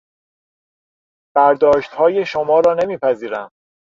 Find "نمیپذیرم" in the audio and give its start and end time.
2.73-3.49